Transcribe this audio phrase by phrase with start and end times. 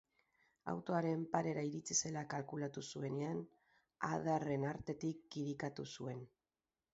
[0.71, 3.43] Autoaren parera iritsi zela kalkulatu zuenean,
[4.09, 6.27] adarren artetik kirikatu zuen.